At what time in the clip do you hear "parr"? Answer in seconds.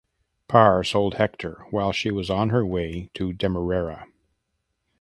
0.47-0.83